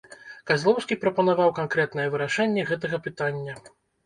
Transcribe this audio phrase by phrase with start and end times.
[0.51, 3.61] Казлоўскі прапанаваў канкрэтнае вырашэнне гэтага пытання.